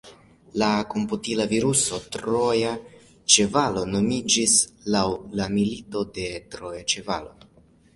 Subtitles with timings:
[0.61, 2.73] La komputila viruso troja
[3.35, 4.59] ĉevalo nomiĝis
[4.97, 5.07] laŭ
[5.41, 7.43] la mito de la troja ĉevalo.